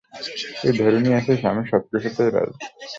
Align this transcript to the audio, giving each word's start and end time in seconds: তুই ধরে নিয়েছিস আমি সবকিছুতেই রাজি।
তুই 0.59 0.71
ধরে 0.79 0.97
নিয়েছিস 0.99 1.39
আমি 1.51 1.63
সবকিছুতেই 1.71 2.29
রাজি। 2.35 2.55